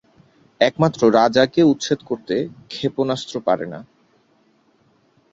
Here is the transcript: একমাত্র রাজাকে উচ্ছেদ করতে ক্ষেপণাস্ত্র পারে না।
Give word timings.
একমাত্র 0.61 1.01
রাজাকে 1.11 1.61
উচ্ছেদ 1.63 1.99
করতে 2.05 2.35
ক্ষেপণাস্ত্র 2.69 3.35
পারে 3.47 3.65
না। 3.65 3.79